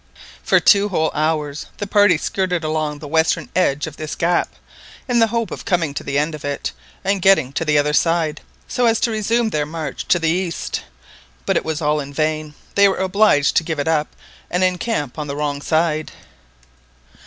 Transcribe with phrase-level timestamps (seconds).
[0.41, 4.49] For two whole hours the party skirted along the western edge of this gap,
[5.07, 6.71] in the hope of coming to the end of it
[7.03, 10.81] and getting to the other side, so as to resume their march to the east,
[11.45, 14.07] but it was all in vain, they were obliged to give it up
[14.49, 16.11] and encamp on the wrong side.